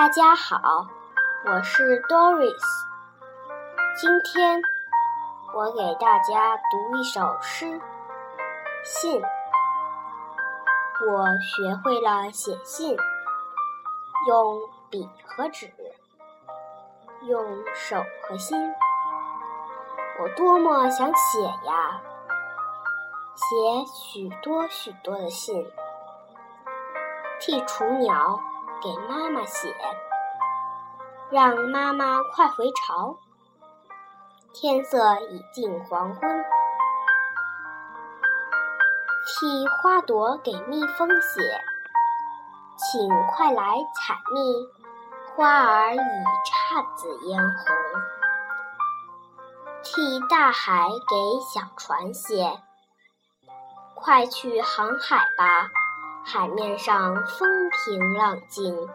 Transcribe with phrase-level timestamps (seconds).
[0.00, 0.88] 大家好，
[1.44, 2.56] 我是 Doris。
[4.00, 4.58] 今天
[5.54, 7.66] 我给大家读一首诗
[8.82, 9.20] 《信》。
[11.06, 12.96] 我学会了写信，
[14.26, 15.70] 用笔和纸，
[17.24, 18.72] 用手和心。
[20.22, 22.00] 我多么想写呀，
[23.34, 25.70] 写许多许多的信，
[27.38, 28.40] 替雏鸟
[28.82, 29.74] 给妈妈写，
[31.30, 33.18] 让妈妈快回巢。
[34.54, 36.44] 天色已近黄昏，
[39.26, 41.40] 替花朵给蜜蜂写，
[42.76, 44.68] 请快来采蜜，
[45.36, 47.76] 花儿已姹紫嫣红。
[49.82, 52.58] 替大海给小船写，
[53.94, 55.68] 快去航海吧，
[56.32, 58.88] 海面上风平浪静。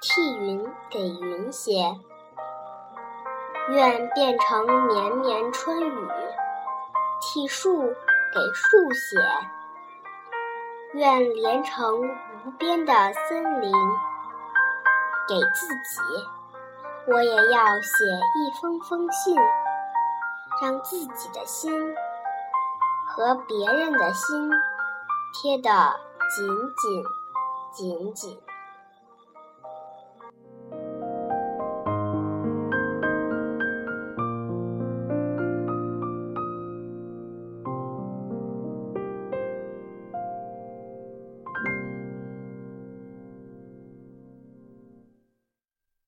[0.00, 1.72] 替云给云写。
[3.70, 6.08] 愿变成绵绵春雨，
[7.20, 9.18] 替树给树写；
[10.92, 12.00] 愿连成
[12.46, 12.94] 无边的
[13.28, 13.72] 森林，
[15.26, 16.00] 给自己，
[17.08, 18.04] 我也要写
[18.36, 19.36] 一封封信，
[20.62, 21.72] 让自己的心
[23.08, 24.48] 和别人的心
[25.34, 25.68] 贴得
[26.30, 26.46] 紧
[26.76, 27.04] 紧
[27.72, 28.53] 紧紧。